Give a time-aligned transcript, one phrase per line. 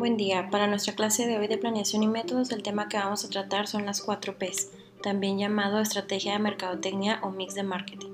[0.00, 0.48] Buen día.
[0.50, 3.66] Para nuestra clase de hoy de planeación y métodos, el tema que vamos a tratar
[3.66, 4.70] son las 4 Ps,
[5.02, 8.12] también llamado estrategia de mercadotecnia o mix de marketing.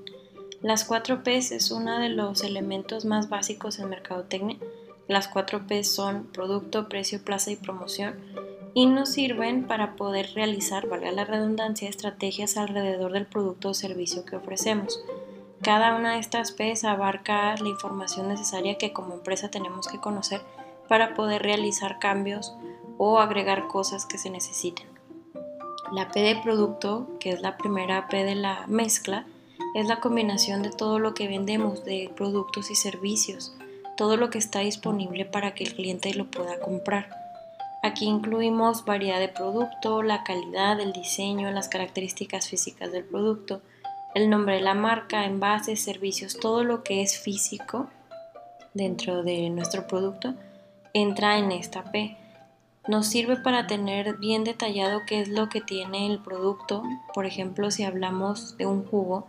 [0.61, 4.57] Las 4 Ps es uno de los elementos más básicos en mercadotecnia.
[5.07, 8.15] Las 4 Ps son producto, precio, plaza y promoción
[8.73, 14.25] y nos sirven para poder realizar, valga la redundancia, estrategias alrededor del producto o servicio
[14.25, 15.01] que ofrecemos.
[15.61, 20.41] Cada una de estas Ps abarca la información necesaria que como empresa tenemos que conocer
[20.87, 22.55] para poder realizar cambios
[22.97, 24.87] o agregar cosas que se necesiten.
[25.91, 29.25] La P de producto, que es la primera P de la mezcla,
[29.73, 33.55] es la combinación de todo lo que vendemos, de productos y servicios,
[33.95, 37.09] todo lo que está disponible para que el cliente lo pueda comprar.
[37.83, 43.61] Aquí incluimos variedad de producto, la calidad, el diseño, las características físicas del producto,
[44.13, 47.87] el nombre de la marca, envases, servicios, todo lo que es físico
[48.73, 50.33] dentro de nuestro producto
[51.01, 52.17] entra en esta P.
[52.87, 56.83] Nos sirve para tener bien detallado qué es lo que tiene el producto.
[57.13, 59.27] Por ejemplo, si hablamos de un jugo,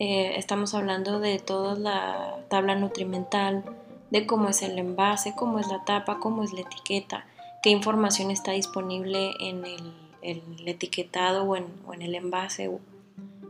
[0.00, 3.64] eh, estamos hablando de toda la tabla nutrimental,
[4.10, 7.26] de cómo es el envase, cómo es la tapa, cómo es la etiqueta,
[7.62, 12.70] qué información está disponible en el, etiquetado o en, el envase.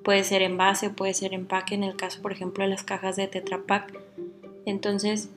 [0.04, 3.28] Puede ser envase, puede ser empaque, en el caso, por ejemplo, de las cajas de
[3.28, 3.92] Tetra Pak.
[4.66, 5.30] Entonces,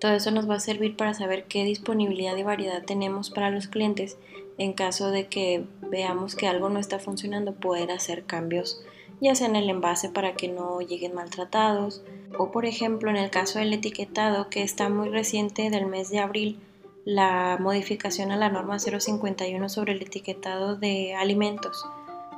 [0.00, 3.68] todo eso nos va a servir para saber qué disponibilidad y variedad tenemos para los
[3.68, 4.16] clientes
[4.58, 8.82] en caso de que veamos que algo no está funcionando, poder hacer cambios
[9.20, 12.02] ya sea en el envase para que no lleguen maltratados
[12.38, 16.20] o por ejemplo en el caso del etiquetado que está muy reciente del mes de
[16.20, 16.60] abril
[17.04, 21.84] la modificación a la norma 051 sobre el etiquetado de alimentos.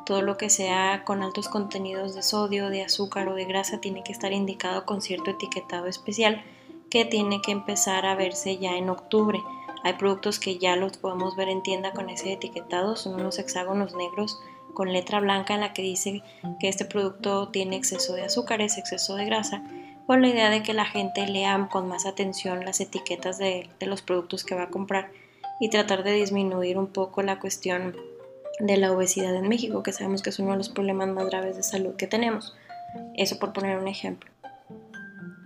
[0.07, 4.03] Todo lo que sea con altos contenidos de sodio, de azúcar o de grasa tiene
[4.05, 6.45] que estar indicado con cierto etiquetado especial
[6.93, 9.43] que tiene que empezar a verse ya en octubre.
[9.83, 13.95] Hay productos que ya los podemos ver en tienda con ese etiquetado, son unos hexágonos
[13.95, 14.39] negros
[14.75, 16.23] con letra blanca en la que dice
[16.61, 19.63] que este producto tiene exceso de azúcares, exceso de grasa,
[20.07, 23.87] con la idea de que la gente lea con más atención las etiquetas de, de
[23.87, 25.11] los productos que va a comprar
[25.61, 27.97] y tratar de disminuir un poco la cuestión
[28.61, 31.57] de la obesidad en México, que sabemos que es uno de los problemas más graves
[31.57, 32.55] de salud que tenemos.
[33.15, 34.32] Eso por poner un ejemplo.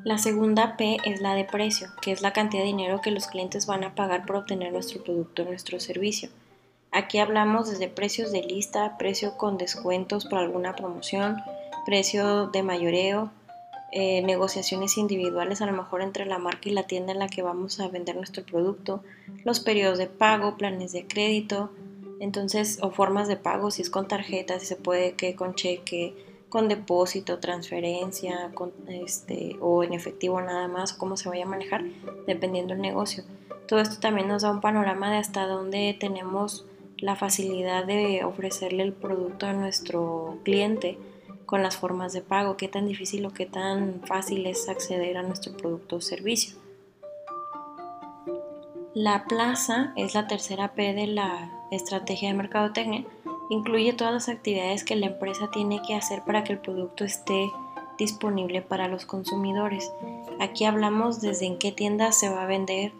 [0.06, 3.26] La segunda P es la de precio, que es la cantidad de dinero que los
[3.26, 6.28] clientes van a pagar por obtener nuestro producto o nuestro servicio.
[6.92, 11.38] Aquí hablamos desde precios de lista, precio con descuentos por alguna promoción,
[11.86, 13.32] precio de mayoreo,
[13.90, 17.42] eh, negociaciones individuales a lo mejor entre la marca y la tienda en la que
[17.42, 19.02] vamos a vender nuestro producto,
[19.42, 21.72] los periodos de pago, planes de crédito,
[22.20, 26.14] entonces o formas de pago, si es con tarjeta, si se puede que con cheque,
[26.56, 28.50] con depósito, transferencia,
[28.88, 31.84] este, o en efectivo nada más, cómo se vaya a manejar,
[32.26, 33.24] dependiendo del negocio.
[33.68, 36.64] Todo esto también nos da un panorama de hasta dónde tenemos
[36.96, 40.98] la facilidad de ofrecerle el producto a nuestro cliente
[41.44, 45.22] con las formas de pago, qué tan difícil o qué tan fácil es acceder a
[45.22, 46.56] nuestro producto o servicio.
[48.94, 53.04] La plaza es la tercera P de la estrategia de mercadotecnia
[53.48, 57.50] Incluye todas las actividades que la empresa tiene que hacer para que el producto esté
[57.98, 59.90] disponible para los consumidores.
[60.40, 62.92] Aquí hablamos desde en qué tienda se va a vender,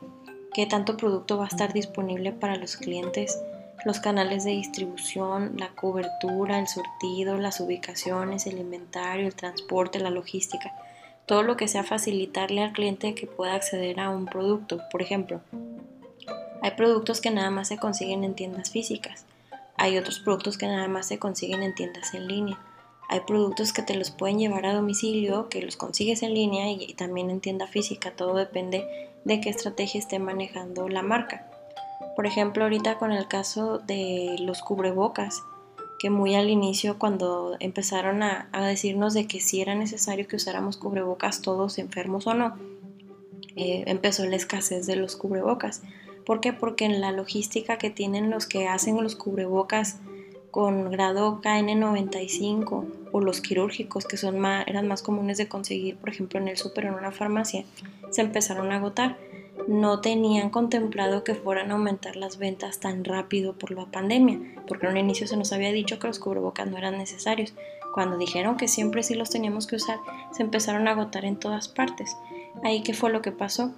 [0.55, 3.39] qué tanto producto va a estar disponible para los clientes,
[3.85, 10.11] los canales de distribución, la cobertura, el surtido, las ubicaciones, el inventario, el transporte, la
[10.11, 10.73] logística,
[11.27, 14.81] todo lo que sea facilitarle al cliente que pueda acceder a un producto.
[14.91, 15.41] Por ejemplo,
[16.63, 19.27] hay productos que nada más se consiguen en tiendas físicas.
[19.79, 22.59] Hay otros productos que nada más se consiguen en tiendas en línea.
[23.09, 26.95] Hay productos que te los pueden llevar a domicilio, que los consigues en línea y,
[26.95, 28.11] también en tienda física.
[28.11, 31.51] Todo depende de qué estrategia esté manejando la marca.
[32.17, 35.43] Por ejemplo, ahorita con el caso de los cubrebocas,
[35.99, 40.77] que muy al inicio cuando empezaron a, decirnos de que si era necesario que usáramos
[40.77, 42.57] cubrebocas todos enfermos o no,
[43.55, 45.83] eh, empezó la escasez de los cubrebocas.
[46.27, 46.53] ¿Por qué?
[46.53, 50.01] Porque en la logística que tienen los que hacen los cubrebocas
[50.51, 56.49] con grado KN95 o los quirúrgicos que eran más comunes de conseguir, por ejemplo, en
[56.49, 57.65] el súper o en una farmacia,
[58.11, 59.17] se empezaron a agotar.
[59.69, 64.87] No tenían contemplado que fueran a aumentar las ventas tan rápido por la pandemia, porque
[64.87, 67.55] en un inicio se nos había dicho que los cubrebocas no eran necesarios.
[67.95, 69.99] Cuando dijeron que siempre sí los teníamos que usar,
[70.33, 72.17] se empezaron a agotar en todas partes.
[72.65, 73.73] Ahí qué fue lo que pasó?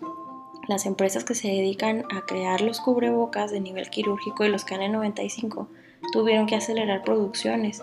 [0.69, 5.67] Las empresas que se dedican a crear los cubrebocas de nivel quirúrgico y los KN95
[6.12, 7.82] tuvieron que acelerar producciones.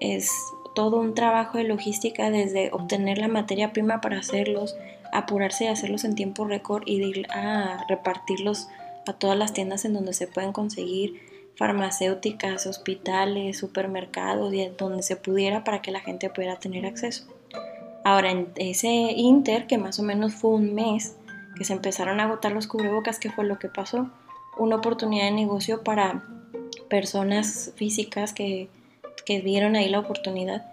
[0.00, 0.32] Es
[0.74, 4.76] todo un trabajo de logística desde obtener la materia prima para hacerlos,
[5.12, 8.68] apurarse y hacerlos en tiempo récord y ir a repartirlos
[9.06, 11.20] a todas las tiendas en donde se pueden conseguir
[11.54, 17.26] farmacéuticas, hospitales, supermercados y donde se pudiera para que la gente pudiera tener acceso.
[18.04, 21.16] Ahora, en ese inter, que más o menos fue un mes,
[21.58, 24.08] que se empezaron a agotar los cubrebocas, ¿qué fue lo que pasó?
[24.56, 26.24] Una oportunidad de negocio para
[26.88, 28.68] personas físicas que,
[29.26, 30.64] que vieron ahí la oportunidad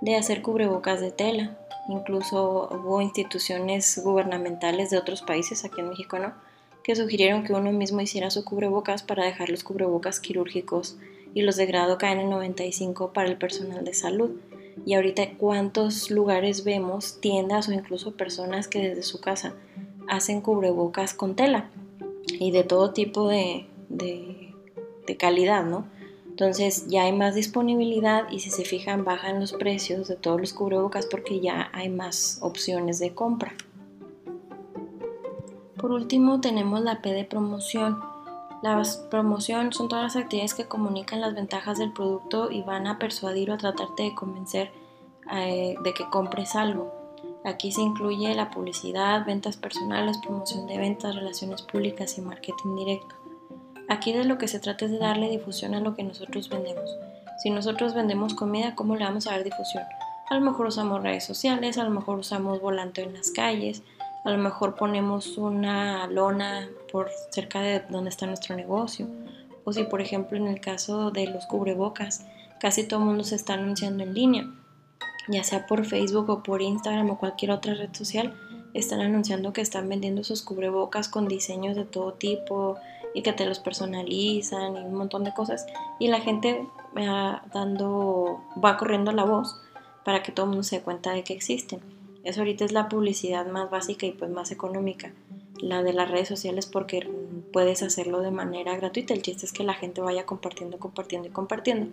[0.00, 1.56] de hacer cubrebocas de tela.
[1.88, 6.34] Incluso hubo instituciones gubernamentales de otros países, aquí en México no,
[6.82, 10.96] que sugirieron que uno mismo hiciera su cubrebocas para dejar los cubrebocas quirúrgicos
[11.34, 14.32] y los de grado KN95 para el personal de salud.
[14.84, 19.54] Y ahorita cuántos lugares vemos, tiendas o incluso personas que desde su casa
[20.08, 21.70] hacen cubrebocas con tela
[22.26, 25.86] y de todo tipo de, de, calidad, ¿no?
[26.28, 30.52] Entonces ya hay más disponibilidad y si se fijan bajan los precios de todos los
[30.52, 33.54] cubrebocas porque ya hay más opciones de compra.
[35.78, 38.00] Por último tenemos la P de promoción.
[38.62, 42.98] La promoción son todas las actividades que comunican las ventajas del producto y van a
[42.98, 44.70] persuadir o a tratarte de convencer
[45.32, 46.95] eh, de que compres algo.
[47.46, 53.14] Aquí se incluye la publicidad, ventas personales, promoción de ventas, relaciones públicas y marketing directo.
[53.88, 56.90] Aquí de lo que se trata es de darle difusión a lo que nosotros vendemos.
[57.40, 59.84] Si nosotros vendemos comida, ¿cómo le vamos a dar difusión?
[60.28, 63.84] A lo mejor usamos redes sociales, a lo mejor usamos volante en las calles,
[64.24, 69.06] a lo mejor ponemos una lona por cerca de donde está nuestro negocio.
[69.62, 72.26] O si, por ejemplo, en el caso de los cubrebocas,
[72.58, 74.50] casi todo el mundo se está anunciando en línea,
[75.28, 78.34] ya sea por Facebook o por Instagram o cualquier otra red social,
[78.74, 82.76] están anunciando que están vendiendo sus cubrebocas con diseños de todo tipo
[83.14, 85.66] y que te los personalizan y un montón de cosas.
[85.98, 89.60] Y la gente va dando, va corriendo la voz
[90.04, 91.80] para que todo el mundo se dé cuenta de que existen.
[92.24, 95.12] Eso ahorita es la publicidad más básica y pues más económica.
[95.60, 97.08] La de las redes sociales porque
[97.52, 99.14] puedes hacerlo de manera gratuita.
[99.14, 101.88] El chiste es que la gente vaya compartiendo, compartiendo y compartiendo.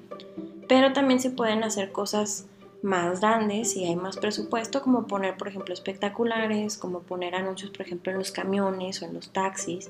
[0.68, 2.48] Pero también se pueden hacer cosas
[2.84, 7.82] más grandes y hay más presupuesto, como poner, por ejemplo, espectaculares, como poner anuncios, por
[7.82, 9.90] ejemplo, en los camiones o en los taxis,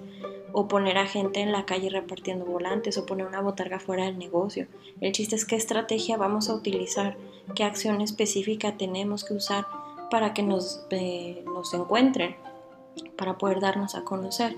[0.51, 4.19] o poner a gente en la calle repartiendo volantes, o poner una botarga fuera del
[4.19, 4.68] negocio.
[5.01, 7.18] El chiste es qué estrategia vamos a utilizar,
[7.56, 9.66] qué acción específica tenemos que usar
[10.12, 12.36] para que nos, eh, nos encuentren,
[13.18, 14.56] para poder darnos a conocer.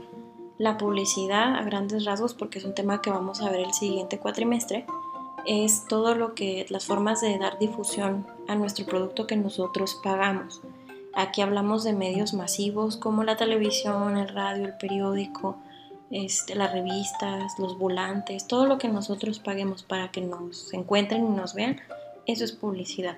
[0.57, 4.19] La publicidad a grandes rasgos, porque es un tema que vamos a ver el siguiente
[4.19, 4.85] cuatrimestre,
[5.45, 10.61] es todo lo que las formas de dar difusión a nuestro producto que nosotros pagamos.
[11.13, 15.57] Aquí hablamos de medios masivos como la televisión, el radio, el periódico,
[16.11, 21.29] este, las revistas, los volantes, todo lo que nosotros paguemos para que nos encuentren y
[21.29, 21.79] nos vean,
[22.25, 23.17] eso es publicidad.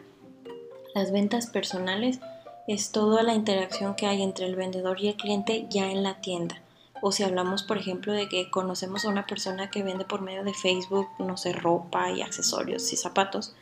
[0.93, 2.19] Las ventas personales
[2.67, 6.21] es toda la interacción que hay entre el vendedor y el cliente ya en la
[6.21, 6.61] tienda.
[7.01, 10.43] O si hablamos, por ejemplo, de que conocemos a una persona que vende por medio
[10.43, 13.55] de Facebook, no sé, ropa y accesorios y zapatos,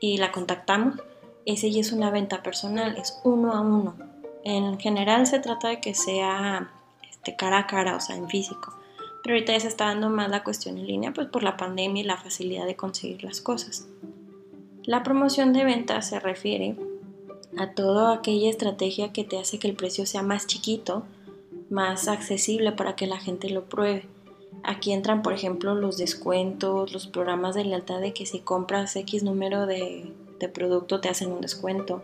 [0.00, 1.00] y la contactamos,
[1.46, 3.94] ese ya es una venta personal, es uno a uno.
[4.44, 6.70] En general se trata de que sea
[7.08, 8.74] este, cara a cara, o sea, en físico.
[9.22, 12.02] Pero ahorita ya se está dando más la cuestión en línea, pues por la pandemia
[12.02, 13.86] y la facilidad de conseguir las cosas.
[14.84, 16.76] La promoción de ventas se refiere
[17.56, 21.04] a toda aquella estrategia que te hace que el precio sea más chiquito,
[21.70, 24.06] más accesible para que la gente lo pruebe.
[24.62, 29.22] Aquí entran, por ejemplo, los descuentos, los programas de lealtad de que si compras X
[29.22, 32.02] número de, de producto te hacen un descuento,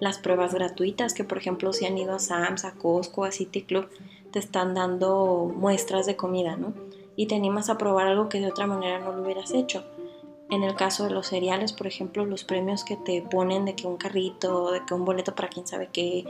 [0.00, 3.62] las pruebas gratuitas que, por ejemplo, si han ido a Sam's, a Costco, a City
[3.62, 3.88] Club,
[4.32, 6.74] te están dando muestras de comida, ¿no?
[7.14, 9.84] Y te animas a probar algo que de otra manera no lo hubieras hecho.
[10.50, 13.86] En el caso de los cereales, por ejemplo, los premios que te ponen de que
[13.86, 16.24] un carrito, de que un boleto para quién sabe qué,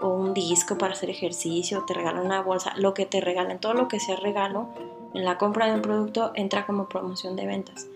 [0.00, 3.74] o un disco para hacer ejercicio, te regalan una bolsa, lo que te regalen, todo
[3.74, 4.68] lo que sea regalo
[5.14, 7.86] en la compra de un producto entra como promoción de ventas.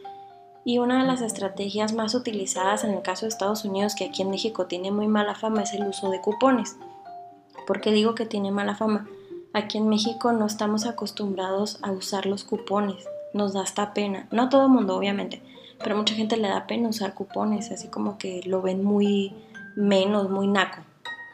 [0.65, 4.23] Y una de las estrategias más utilizadas en el caso de Estados Unidos, que aquí
[4.23, 6.77] en México tiene muy mala fama, es el uso de cupones.
[7.67, 9.09] ¿Por qué digo que tiene mala fama?
[9.53, 14.49] Aquí en México no estamos acostumbrados a usar los cupones, nos da hasta pena, no
[14.49, 15.43] todo el mundo obviamente,
[15.83, 19.35] pero mucha gente le da pena usar cupones, así como que lo ven muy
[19.77, 20.83] menos, muy naco,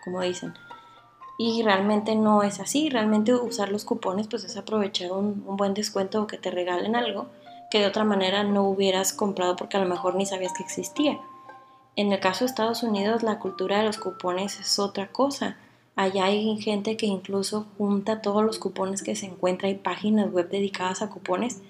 [0.08, 0.54] como dicen.
[1.36, 6.22] Y realmente no es así, realmente usar los cupones pues es aprovechar un, buen descuento
[6.22, 7.26] o que te regalen algo
[7.70, 11.20] que de otra manera no hubieras comprado porque a lo mejor ni sabías que existía.
[11.96, 15.58] En el caso de Estados Unidos la cultura de los cupones es otra cosa.
[15.94, 20.48] Allá hay gente que incluso junta todos los cupones que se encuentra, hay páginas web
[20.48, 21.60] dedicadas a cupones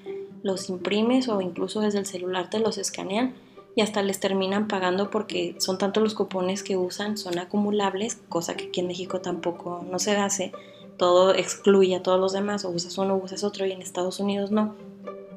[0.42, 3.35] los imprimes o incluso desde el celular te los escanean
[3.75, 8.57] y hasta les terminan pagando porque son tantos los cupones que usan, son acumulables, cosa
[8.57, 10.53] que aquí en México tampoco no se hace,
[10.97, 14.21] todo excluye a todos los demás, o usas uno, o usas otro, y en Estados
[14.21, 14.75] Unidos no.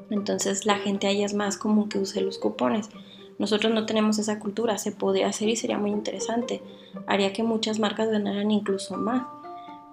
[0.10, 2.90] Entonces la gente ahí es más común que use los cupones.
[3.38, 6.62] Nosotros no tenemos esa cultura, se podría hacer y sería muy interesante.
[7.08, 9.26] Haría que muchas marcas ganaran incluso más.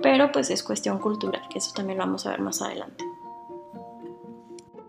[0.02, 3.07] Pero pues es cuestión cultural, que eso también lo vamos a ver más adelante.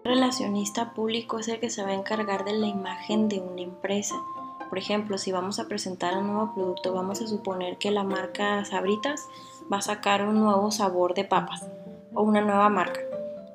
[0.04, 3.62] El relacionista público es el que se va a encargar de la imagen de una
[3.62, 4.16] empresa.
[4.70, 8.64] Por ejemplo, si vamos a presentar un nuevo producto, vamos a suponer que la marca
[8.66, 9.26] Sabritas
[9.72, 11.66] va a sacar un nuevo sabor de papas
[12.14, 13.02] o una nueva marca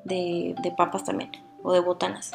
[0.03, 1.31] de, de papas también
[1.63, 2.31] o de botanas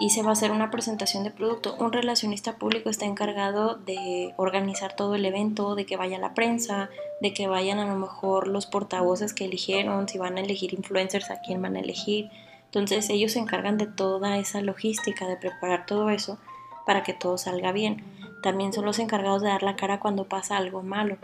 [0.00, 1.76] y se va a hacer una presentación de producto.
[1.78, 6.88] Un relacionista público está encargado de organizar todo el evento, de que vaya la prensa,
[7.20, 11.30] de que vayan a lo mejor los portavoces que eligieron, si van a elegir influencers,
[11.30, 12.30] a quién van a elegir.
[12.70, 16.38] Entonces ellos se encargan de toda esa logística, de preparar todo eso
[16.86, 18.04] para que todo salga bien.
[18.44, 21.16] También son los encargados de dar la cara cuando pasa algo malo.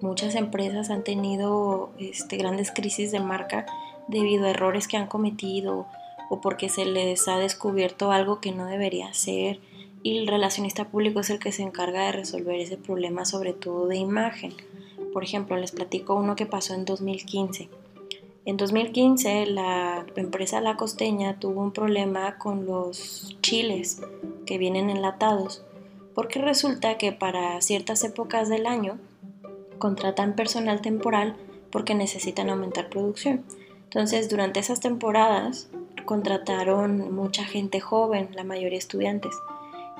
[0.00, 3.64] Muchas empresas han tenido este, grandes crisis de marca
[4.08, 5.86] debido a errores que han cometido
[6.30, 9.60] o porque se les ha descubierto algo que no debería ser
[10.02, 13.86] y el relacionista público es el que se encarga de resolver ese problema sobre todo
[13.86, 14.52] de imagen.
[15.12, 17.68] Por ejemplo, les platico uno que pasó en 2015.
[18.46, 24.00] En 2015 la empresa La Costeña tuvo un problema con los chiles
[24.46, 25.64] que vienen enlatados
[26.14, 28.98] porque resulta que para ciertas épocas del año
[29.78, 31.36] contratan personal temporal
[31.72, 33.44] porque necesitan aumentar producción.
[33.82, 35.68] Entonces, durante esas temporadas
[36.04, 39.34] contrataron mucha gente joven, la mayoría estudiantes.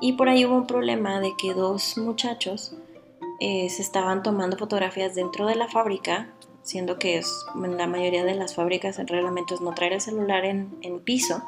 [0.01, 2.77] Y por ahí hubo un problema de que dos muchachos
[3.41, 6.31] eh, se estaban tomando fotografías dentro de la fábrica,
[6.67, 10.01] siendo que es, en la mayoría de las fábricas el reglamento es no traer el
[10.01, 11.43] celular en, piso.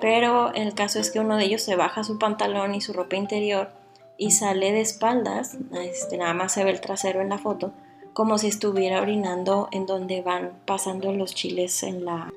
[0.00, 3.16] Pero el caso es que uno de ellos se baja su pantalón y su ropa
[3.16, 3.70] interior
[4.18, 7.72] y sale de espaldas, este, nada más se ve el trasero en la foto,
[8.12, 12.30] como si estuviera orinando en donde van pasando los chiles en la,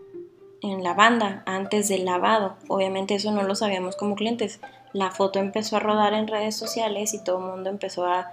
[0.61, 2.55] en la banda antes del lavado.
[2.69, 4.61] Obviamente eso no lo sabíamos como clientes.
[4.93, 8.31] La foto empezó a rodar en redes sociales y todo el mundo empezó a,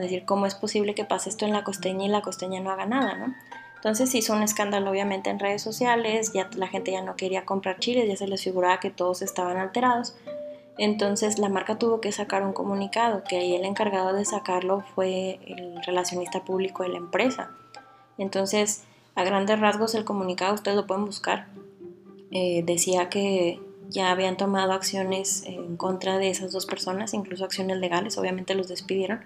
[0.00, 2.86] decir cómo es posible que pase esto en la costeña y la costeña no haga
[2.86, 3.34] nada, ¿no?
[3.74, 7.78] Entonces hizo un escándalo obviamente en redes sociales, ya la gente ya no quería comprar
[7.78, 10.14] chiles, ya se les figuraba que todos estaban alterados.
[10.78, 15.40] Entonces la marca tuvo que sacar un comunicado, que ahí el encargado de sacarlo fue
[15.46, 17.50] el relacionista público de la empresa.
[18.16, 21.48] Entonces, a grandes rasgos el comunicado ustedes lo pueden buscar.
[22.30, 27.78] Eh, decía que ya habían tomado acciones en contra de esas dos personas, incluso acciones
[27.78, 29.20] legales, obviamente los despidieron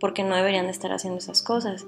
[0.00, 1.86] porque no deberían de estar haciendo esas cosas.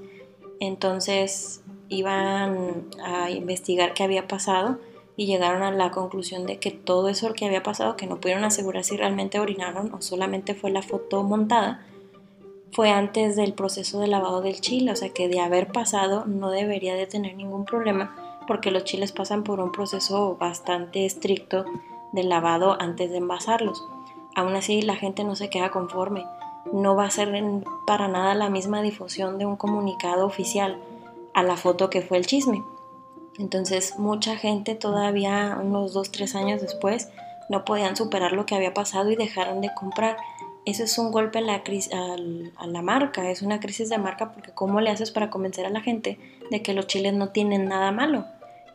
[0.60, 4.78] Entonces iban a investigar qué había pasado
[5.16, 8.44] y llegaron a la conclusión de que todo eso que había pasado, que no pudieron
[8.44, 11.86] asegurar si realmente orinaron o solamente fue la foto montada,
[12.72, 16.50] fue antes del proceso de lavado del chile, o sea que de haber pasado no
[16.50, 21.64] debería de tener ningún problema porque los chiles pasan por un proceso bastante estricto
[22.12, 23.86] de lavado antes de envasarlos.
[24.34, 26.26] Aún así la gente no se queda conforme.
[26.72, 27.32] No va a ser
[27.86, 30.78] para nada la misma difusión de un comunicado oficial
[31.32, 32.62] a la foto que fue el chisme.
[33.38, 37.10] Entonces mucha gente todavía unos 2-3 años después
[37.48, 40.16] no podían superar lo que había pasado y dejaron de comprar.
[40.64, 41.62] Eso es un golpe a la,
[42.56, 45.70] a la marca, es una crisis de marca porque ¿cómo le haces para convencer a
[45.70, 46.18] la gente
[46.50, 48.24] de que los chiles no tienen nada malo?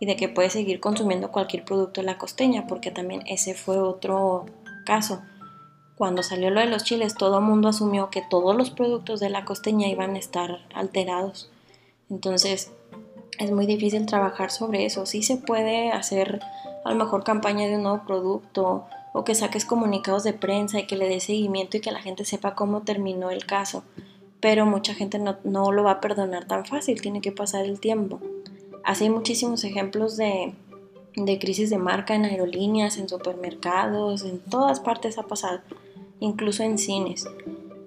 [0.02, 3.78] Y de que puede seguir consumiendo cualquier producto de la costeña, porque también ese fue
[3.78, 4.48] otro
[4.84, 5.22] caso.
[5.96, 9.30] Cuando salió lo de los chiles, todo el mundo asumió que todos los productos de
[9.30, 11.52] la costeña iban a estar alterados.
[12.10, 12.72] Entonces,
[13.38, 15.06] es muy difícil trabajar sobre eso.
[15.06, 16.42] Sí se puede hacer
[16.84, 20.88] a lo mejor campaña de un nuevo producto o que saques comunicados de prensa y
[20.88, 23.84] que le dé seguimiento y que la gente sepa cómo terminó el caso.
[24.40, 27.80] Pero mucha gente no, no lo va a perdonar tan fácil, tiene que pasar el
[27.80, 28.20] tiempo.
[28.84, 30.54] Así hay muchísimos ejemplos de,
[31.40, 35.62] crisis de marca en aerolíneas, en supermercados, en todas partes ha pasado,
[36.20, 37.26] incluso en cines.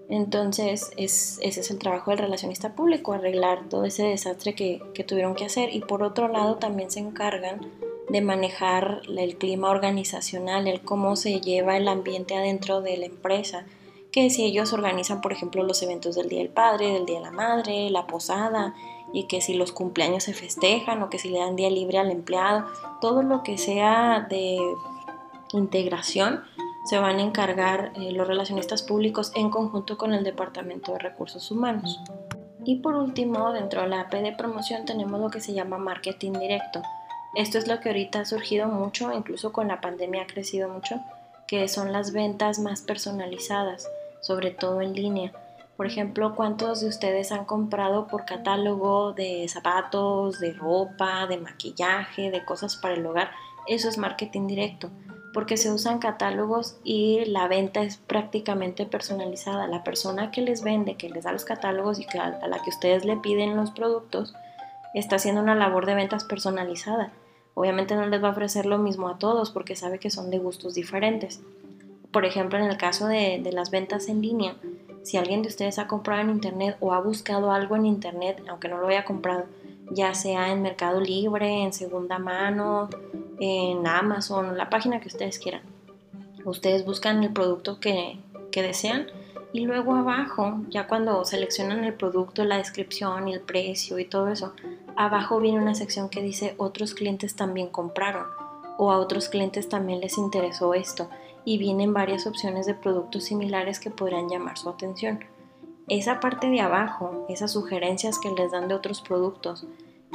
[0.08, 5.34] Entonces, ese es el trabajo del relacionista público, arreglar todo ese desastre que, que, tuvieron
[5.34, 5.74] que hacer.
[5.74, 7.60] Y por otro lado, también se encargan
[8.08, 13.64] de manejar el clima organizacional, el cómo se lleva el ambiente adentro de la empresa.
[14.12, 17.24] Que si ellos organizan, por ejemplo, los eventos del Día del Padre, del Día de
[17.24, 18.74] la Madre, la posada,
[19.12, 22.10] y que si los cumpleaños se festejan o que si le dan día libre al
[22.10, 22.66] empleado,
[23.00, 24.58] todo lo que sea de
[25.52, 26.42] integración
[26.84, 31.50] se van a encargar eh, los relacionistas públicos en conjunto con el Departamento de Recursos
[31.50, 32.00] Humanos.
[32.64, 36.32] Y por último, dentro de la AP de promoción tenemos lo que se llama marketing
[36.32, 36.82] directo.
[37.34, 41.00] Esto es lo que ahorita ha surgido mucho, incluso con la pandemia ha crecido mucho,
[41.46, 43.88] que son las ventas más personalizadas,
[44.20, 45.32] sobre todo en línea
[45.76, 52.30] Por ejemplo, ¿cuántos de ustedes han comprado por catálogo de zapatos, de ropa, de maquillaje,
[52.30, 53.30] de cosas para el hogar?
[53.66, 54.90] Eso es marketing directo,
[55.32, 59.66] porque se usan catálogos y la venta es prácticamente personalizada.
[59.66, 63.04] La persona que les vende, que les da los catálogos y a la que ustedes
[63.04, 64.32] le piden los productos,
[64.94, 67.12] está haciendo una labor de ventas personalizada.
[67.54, 70.38] Obviamente no les va a ofrecer lo mismo a todos porque sabe que son de
[70.38, 71.42] gustos diferentes.
[72.12, 74.54] Por ejemplo, en el caso de, de las ventas en línea,
[75.04, 78.68] si alguien de ustedes ha comprado en internet o ha buscado algo en internet, aunque
[78.68, 79.44] no lo haya comprado,
[79.90, 82.88] ya sea en Mercado Libre, en segunda mano,
[83.38, 85.62] en Amazon, la página que ustedes quieran.
[86.44, 88.18] Ustedes buscan el producto que,
[88.50, 89.06] que desean
[89.52, 94.28] y luego abajo, ya cuando seleccionan el producto, la descripción y el precio y todo
[94.28, 94.54] eso,
[94.96, 98.26] abajo viene una sección que dice otros clientes también compraron
[98.78, 101.08] o a otros clientes también les interesó esto
[101.44, 105.20] y vienen varias opciones de productos similares que podrían llamar su atención.
[105.88, 109.66] Esa parte de abajo, esas sugerencias que les dan de otros productos,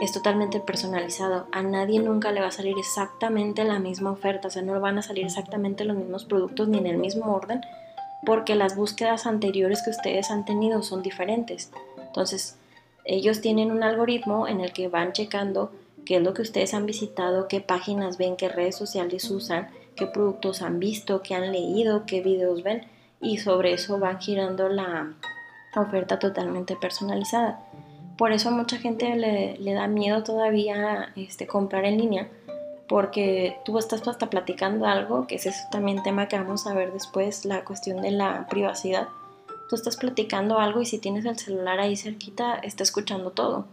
[0.01, 1.45] es totalmente personalizado.
[1.51, 4.97] A nadie nunca le va a salir exactamente la misma oferta, o sea, no van
[4.97, 7.61] a salir exactamente los mismos productos ni en el mismo orden,
[8.25, 11.71] porque las búsquedas anteriores que ustedes han tenido son diferentes.
[11.97, 12.57] Entonces,
[13.05, 15.71] ellos tienen un algoritmo en el que van checando
[16.09, 20.07] qué es lo que ustedes han visitado, qué páginas ven, qué redes sociales usan, qué
[20.07, 22.87] productos han visto, qué han leído, qué videos ven
[23.21, 25.13] y sobre eso van girando la
[25.75, 27.63] oferta totalmente personalizada.
[28.17, 32.27] Por eso a mucha gente le, da miedo todavía este, comprar en línea
[32.87, 36.91] porque tú estás hasta platicando algo, que es eso también tema que vamos a ver
[36.91, 39.09] después, la cuestión de la privacidad.
[39.69, 43.67] Tú estás platicando algo y si tienes el celular ahí cerquita, está escuchando todo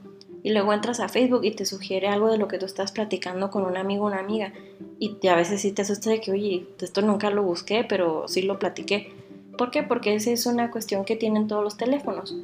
[0.47, 3.50] y luego entras a Facebook y te sugiere algo de lo que tú estás platicando
[3.50, 4.53] con un amigo o una amiga
[5.00, 8.43] y a veces sí te asusta de que, oye, esto nunca lo busqué, pero sí
[8.43, 9.12] lo platiqué.
[9.59, 9.83] ¿Por qué?
[9.83, 12.37] Porque esa es una cuestión que tienen todos los teléfonos.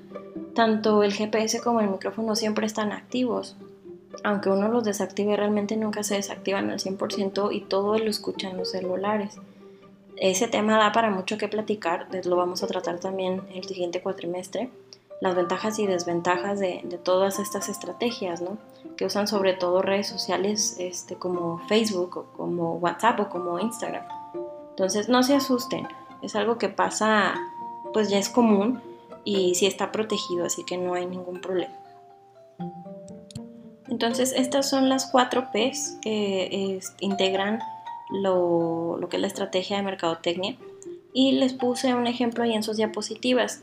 [0.52, 3.56] Tanto el GPS como el micrófono siempre están activos.
[4.24, 8.72] Aunque uno los desactive, realmente nunca se desactivan al 100% y todo lo escuchan los
[8.72, 9.38] celulares.
[10.16, 14.70] Ese tema da para mucho que platicar, lo vamos a tratar también el siguiente cuatrimestre
[15.22, 18.58] las ventajas y desventajas de, todas estas estrategias, ¿no?
[18.96, 24.02] Que usan sobre todo redes sociales este, como Facebook, como WhatsApp o como Instagram.
[24.70, 25.86] Entonces no se asusten,
[26.22, 27.36] es algo que pasa,
[27.92, 28.82] pues ya es común
[29.22, 31.74] y sí está protegido, así que no hay ningún problema.
[33.86, 37.60] Entonces estas son las cuatro P's que integran
[38.10, 40.56] lo, lo que es la estrategia de mercadotecnia
[41.12, 43.62] y les puse un ejemplo ahí en sus diapositivas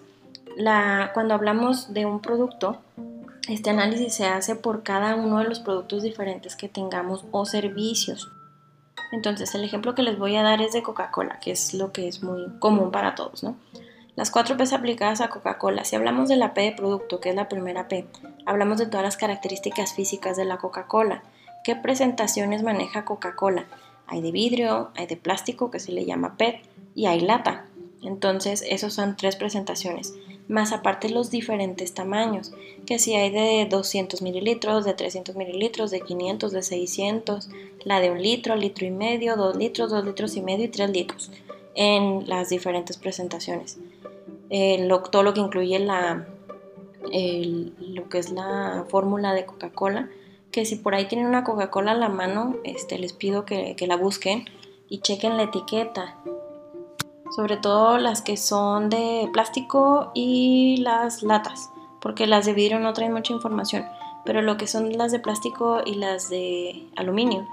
[1.14, 2.82] cuando hablamos de un producto,
[3.48, 8.32] este análisis se hace por cada uno de los productos diferentes que tengamos o servicios.
[9.12, 12.08] Entonces, el ejemplo que les voy a dar es de Coca-Cola, que es lo que
[12.08, 13.56] es muy común para todos, ¿no?
[14.16, 15.86] Las cuatro P aplicadas a Coca-Cola.
[15.86, 18.06] Si hablamos de la P de producto, que es la primera P,
[18.46, 21.24] hablamos de todas las características físicas de la Coca-Cola.
[21.64, 23.66] ¿Qué presentaciones maneja Coca-Cola?
[24.08, 26.62] Hay de vidrio, hay de plástico, que se le llama PET,
[26.94, 27.66] y hay lata.
[28.04, 30.14] Entonces, esos son tres presentaciones
[30.50, 32.52] más aparte los diferentes tamaños,
[32.88, 37.50] que si hay de 200 mililitros, de 300 mililitros, de 500, de 600,
[37.86, 40.90] la de un litro, litro y medio, dos litros, dos litros y medio y tres
[40.90, 41.32] litros
[41.76, 43.78] en las diferentes presentaciones.
[45.12, 46.28] todo lo que incluye la,
[47.04, 50.10] lo que es la fórmula de Coca-Cola,
[50.52, 53.86] que si por ahí tienen una Coca-Cola a la mano, este, les pido que, que
[53.86, 54.46] la busquen
[54.90, 56.18] y chequen la etiqueta
[57.30, 62.94] sobre todo las que son de plástico y las latas, porque las de vidrio no
[62.94, 63.86] traen mucha información,
[64.26, 67.48] pero lo que son las de plástico y las de aluminio,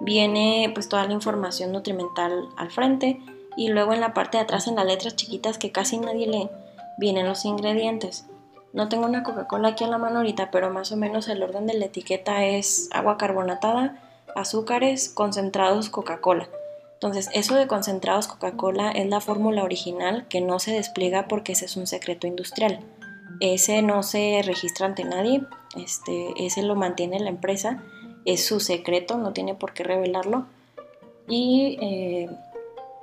[0.00, 3.20] viene pues toda la información nutrimental al frente
[3.56, 6.50] y luego en la parte de atrás en las letras chiquitas que casi nadie lee,
[6.98, 8.26] vienen los ingredientes.
[8.72, 11.66] No tengo una Coca-Cola aquí en la mano ahorita, pero más o menos el orden
[11.66, 14.00] de la etiqueta es agua carbonatada,
[14.36, 16.48] azúcares, concentrados, Coca-Cola.
[17.02, 21.64] Entonces, eso de concentrados Coca-Cola es la fórmula original que no se despliega porque ese
[21.64, 22.80] es un secreto industrial.
[23.40, 25.42] Ese no se registra ante nadie,
[25.76, 27.82] este, ese lo mantiene la empresa,
[28.26, 30.44] es su secreto, no tiene por qué revelarlo.
[31.26, 32.28] Y eh,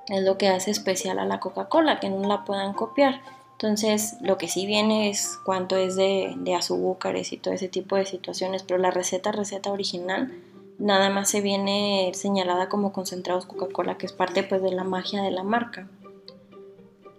[0.10, 3.22] es lo que hace especial a la Coca-Cola, que no la puedan copiar.
[3.54, 7.96] Entonces, lo que sí viene es cuánto es de, de azúcares y todo ese tipo
[7.96, 10.32] de situaciones, pero la receta, receta original,
[10.80, 15.22] nada más se viene señalada como concentrados Coca-Cola, que es parte pues de la magia
[15.22, 15.88] de la marca.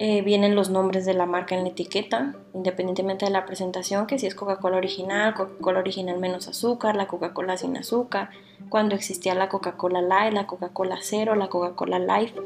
[0.00, 4.16] Eh, vienen los nombres de la marca en la etiqueta, independientemente de la presentación, que
[4.18, 8.30] si es Coca-Cola original, Coca-Cola original menos azúcar, la Coca-Cola sin azúcar,
[8.68, 12.40] cuando existía la Coca-Cola Light, la Coca-Cola Cero, la Coca-Cola Life,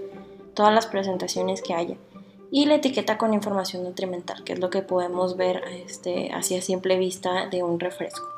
[0.55, 1.97] todas las presentaciones que haya.
[2.55, 6.61] y la etiqueta con información nutrimental, que es lo que podemos ver este, así a
[6.61, 8.29] simple vista de un refresco.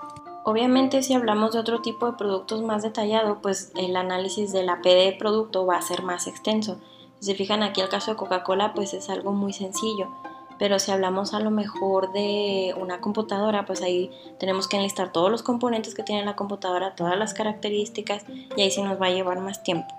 [0.45, 4.83] Obviamente si hablamos de otro tipo de productos más detallado, pues el análisis de la
[4.83, 6.79] P de producto va a ser más extenso.
[7.19, 10.09] Si se fijan aquí el caso de Coca-Cola, pues es algo muy sencillo.
[10.59, 15.31] Pero si hablamos a lo mejor de una computadora, pues ahí tenemos que enlistar todos
[15.31, 19.11] los componentes que tiene la computadora, todas las características y ahí sí nos va a
[19.11, 19.95] llevar más tiempo.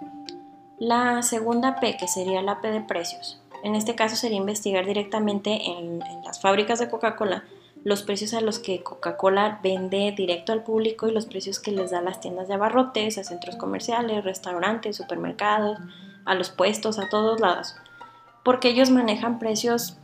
[0.78, 3.42] La segunda P, que sería la P de precios.
[3.64, 7.44] En este caso sería investigar directamente en, las fábricas de Coca-Cola
[7.86, 11.92] los precios a los que Coca-Cola vende directo al público y los precios que les
[11.92, 15.78] da las tiendas de abarrotes, a centros comerciales, restaurantes, supermercados,
[16.26, 17.76] a los puestos, a todos lados.
[18.44, 19.98] Porque ellos manejan precios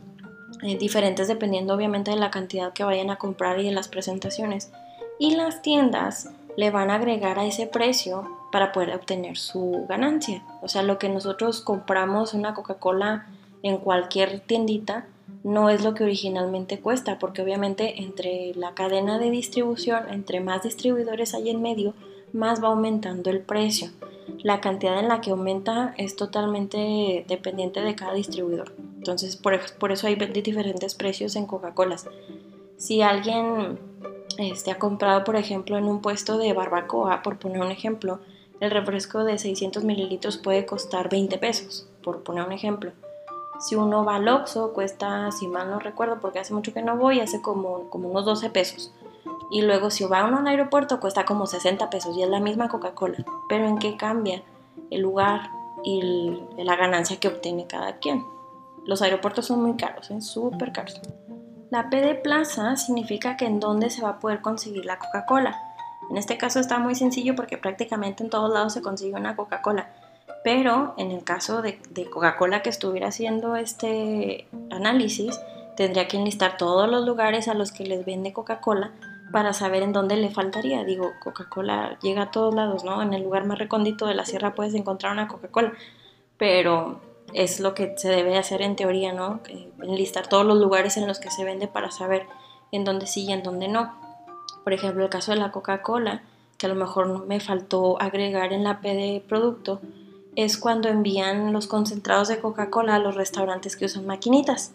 [0.62, 4.70] eh, diferentes dependiendo obviamente de la cantidad que vayan a comprar y de las presentaciones.
[5.18, 10.44] Y las tiendas le van a agregar a ese precio para poder obtener su ganancia.
[10.62, 13.26] O sea, lo que nosotros compramos una Coca-Cola
[13.64, 15.08] en cualquier tiendita
[15.44, 20.62] no es lo que originalmente cuesta, porque obviamente entre la cadena de distribución, entre más
[20.62, 21.94] distribuidores hay en medio,
[22.32, 23.90] más va aumentando el precio.
[24.42, 28.72] La cantidad en la que aumenta es totalmente dependiente de cada distribuidor.
[28.96, 31.96] Entonces, por, eso hay diferentes precios en Coca-Cola.
[32.76, 33.78] Si alguien
[34.38, 38.20] este, ha comprado, por ejemplo, en un puesto de barbacoa, por poner un ejemplo,
[38.60, 42.92] el refresco de 600 mililitros puede costar 20 pesos, por poner un ejemplo.
[43.62, 46.96] Si uno va al Oxxo, cuesta, si mal no recuerdo, porque hace mucho que no
[46.96, 48.92] voy, hace como, como unos 12 pesos.
[49.52, 52.68] Y luego si va uno al aeropuerto cuesta como 60 pesos y es la misma
[52.68, 53.24] Coca-Cola.
[53.48, 54.42] Pero ¿en qué cambia
[54.90, 55.50] el lugar
[55.84, 58.24] y la ganancia que obtiene cada quien?
[58.84, 60.20] Los aeropuertos son muy caros, ¿eh?
[60.20, 61.00] súper caros.
[61.70, 65.56] La P de plaza significa que en dónde se va a poder conseguir la Coca-Cola.
[66.10, 69.88] En este caso está muy sencillo porque prácticamente en todos lados se consigue una Coca-Cola.
[70.44, 75.40] Pero en el caso de, de Coca-Cola que estuviera haciendo este análisis,
[75.76, 78.92] tendría que enlistar todos los lugares a los que les vende Coca-Cola
[79.32, 80.84] para saber en dónde le faltaría.
[80.84, 83.02] Digo, Coca-Cola llega a todos lados, ¿no?
[83.02, 85.72] En el lugar más recóndito de la sierra puedes encontrar una Coca-Cola,
[86.36, 87.00] pero
[87.32, 89.40] es lo que se debe hacer en teoría, ¿no?
[89.82, 92.26] Enlistar todos los lugares en los que se vende para saber
[92.70, 93.94] en dónde sí y en dónde no.
[94.64, 96.22] Por ejemplo, el caso de la Coca-Cola,
[96.58, 99.80] que a lo mejor me faltó agregar en la P de producto,
[100.36, 104.72] es cuando envían los concentrados de Coca-Cola a los restaurantes que usan maquinitas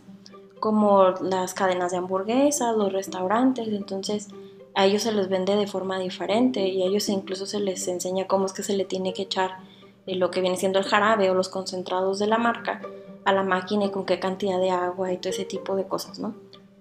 [0.60, 4.28] como las cadenas de hamburguesas, los restaurantes, entonces
[4.74, 8.28] a ellos se les vende de forma diferente y a ellos incluso se les enseña
[8.28, 9.58] cómo es que se le tiene que echar
[10.06, 12.82] eh, lo que viene siendo el jarabe o los concentrados de la marca
[13.26, 16.20] a la máquina y con qué cantidad de agua y todo ese tipo de cosas,
[16.20, 16.36] ¿no?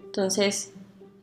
[0.05, 0.73] Entonces,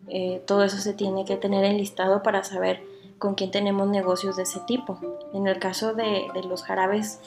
[0.10, 2.84] eh, todo eso se tiene que tener enlistado para saber
[3.20, 5.00] con quién tenemos negocios de ese tipo.
[5.34, 7.20] En el caso de, de los jarabes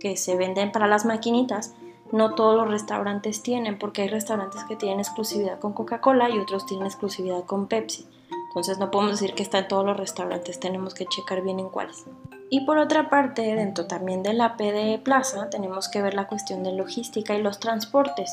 [0.00, 1.74] que se venden para las maquinitas,
[2.12, 6.66] no todos los restaurantes tienen, porque hay restaurantes que tienen exclusividad con Coca-Cola y otros
[6.66, 8.06] tienen exclusividad con Pepsi.
[8.48, 11.70] Entonces no podemos decir que está en todos los restaurantes, tenemos que checar bien en
[11.70, 12.04] cuáles.
[12.50, 16.26] Y por otra parte, dentro también de la P de Plaza, tenemos que ver la
[16.26, 18.30] cuestión de logística y los transportes.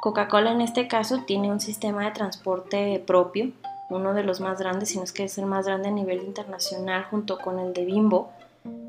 [0.00, 3.52] Coca-Cola en este caso tiene un sistema de transporte propio,
[3.90, 6.22] uno de los más grandes, si no es que es el más grande a nivel
[6.22, 8.30] internacional junto con el de Bimbo,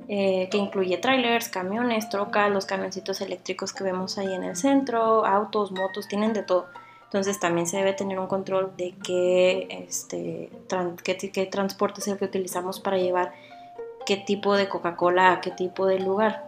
[0.08, 5.26] eh, que incluye trailers, camiones, trocas, los camioncitos eléctricos que vemos ahí en el centro,
[5.26, 6.68] autos, motos, tienen de todo.
[7.06, 10.50] Entonces también se debe tener un control de qué, este,
[11.50, 13.34] transporte es el que utilizamos para llevar
[14.06, 16.48] qué tipo de Coca-Cola a qué tipo de lugar.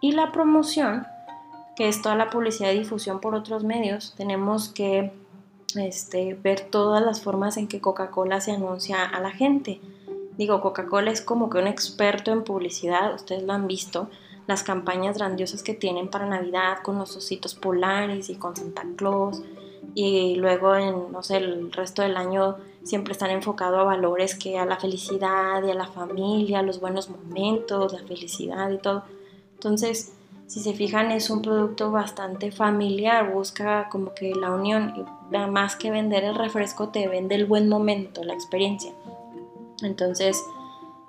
[0.00, 1.06] Y la promoción,
[1.76, 5.12] que es toda la publicidad y difusión por otros medios, tenemos que
[5.76, 9.80] este, ver todas las formas en que Coca-Cola se anuncia a la gente.
[10.38, 14.08] Digo, Coca-Cola es como que un experto en publicidad, ustedes lo han visto,
[14.46, 19.42] las campañas grandiosas que tienen para Navidad con los ositos polares y con Santa Claus.
[19.94, 24.58] Y luego en, no sé, el resto del año siempre están enfocados a valores que
[24.58, 29.02] a la felicidad y a la familia, a los buenos momentos, la felicidad y todo.
[29.54, 30.12] Entonces,
[30.46, 35.74] si se fijan, es un producto bastante familiar, busca como que la unión, y más
[35.74, 38.92] que vender el refresco, te vende el buen momento, la experiencia.
[39.82, 40.42] Entonces,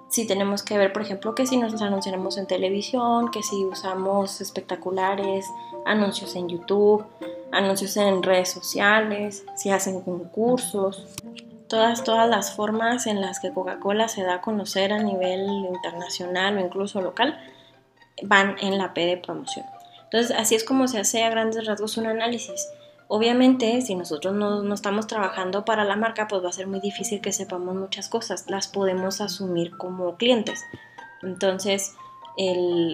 [0.10, 4.42] si tenemos que ver, por ejemplo, que si nos anunciamos en televisión, que si usamos
[4.42, 5.46] espectaculares,
[5.86, 7.06] anuncios en YouTube,
[7.52, 11.08] anuncios en redes sociales, si hacen concursos,
[11.68, 16.58] todas, todas las formas en las que Coca-Cola se da a conocer a nivel internacional
[16.58, 17.40] o incluso local
[18.24, 19.66] van en la P de promoción.
[20.06, 22.68] Entonces, así es como se hace a grandes rasgos un análisis.
[23.12, 27.22] Obviamente, si nosotros no, estamos trabajando para la marca, pues va a ser muy difícil
[27.22, 28.46] que sepamos muchas cosas.
[28.48, 30.64] Las podemos asumir como clientes.
[31.24, 31.96] Entonces,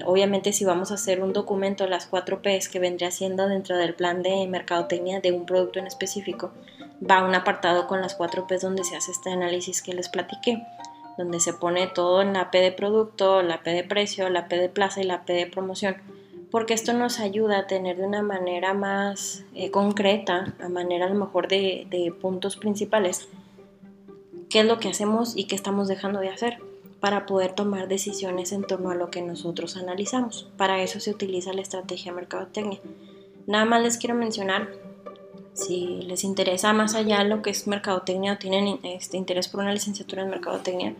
[0.05, 3.93] obviamente si vamos a hacer un documento, las 4 Ps que vendría siendo dentro del
[3.93, 6.53] plan de mercadotecnia de un producto en específico,
[7.07, 10.65] va un apartado con las 4 Ps donde se hace este análisis que les platiqué,
[11.17, 14.55] donde se pone todo en la P de producto, la P de precio, la P
[14.55, 15.97] de plaza y la P de promoción,
[16.55, 21.09] porque esto nos ayuda a tener de una manera más eh, concreta, a manera a
[21.09, 23.27] lo mejor de, de puntos principales,
[24.49, 26.59] qué es lo que hacemos y qué estamos dejando de hacer
[27.01, 30.49] para poder tomar decisiones en torno a lo que nosotros analizamos.
[30.55, 32.79] Para eso se utiliza la estrategia mercadotecnia.
[33.47, 34.69] Nada más les quiero mencionar,
[35.51, 39.73] si les interesa más allá lo que es mercadotecnia o tienen este interés por una
[39.73, 40.95] licenciatura en mercadotecnia,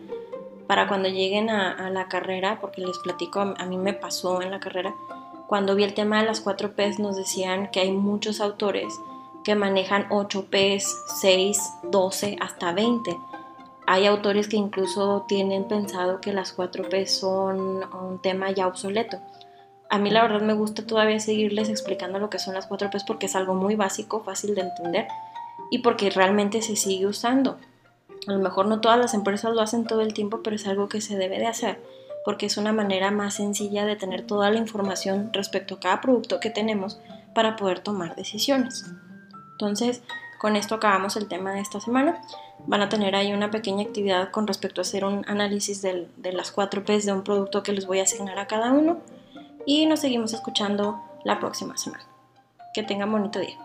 [0.66, 4.60] para cuando lleguen a, la carrera, porque les platico, a mí me pasó en la
[4.60, 4.94] carrera,
[5.48, 8.92] cuando vi el tema de las 4 Ps nos decían que hay muchos autores
[9.44, 13.16] que manejan 8 Ps, 6, 12, hasta 20
[13.86, 19.18] hay autores que incluso tienen pensado que las 4P son un tema ya obsoleto.
[19.88, 23.26] A mí la verdad me gusta todavía seguirles explicando lo que son las 4P porque
[23.26, 25.06] es algo muy básico, fácil de entender
[25.70, 27.58] y porque realmente se sigue usando.
[28.26, 30.88] A lo mejor no todas las empresas lo hacen todo el tiempo, pero es algo
[30.88, 31.80] que se debe de hacer
[32.26, 36.40] porque es una manera más sencilla de tener toda la información respecto a cada producto
[36.40, 36.98] que tenemos
[37.36, 38.84] para poder tomar decisiones.
[39.52, 40.02] Entonces,
[40.40, 42.20] con esto acabamos el tema de esta semana.
[42.66, 46.50] Van a tener ahí una pequeña actividad con respecto a hacer un análisis de las
[46.50, 48.98] cuatro P's de un producto que les voy a asignar a cada uno.
[49.64, 52.04] Y nos seguimos escuchando la próxima semana.
[52.74, 53.56] Que tengan bonito día.